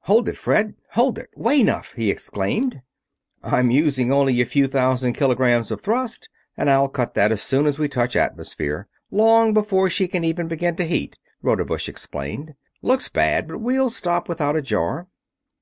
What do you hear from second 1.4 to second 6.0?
'nuff!" he exclaimed. "I'm using only a few thousand kilograms of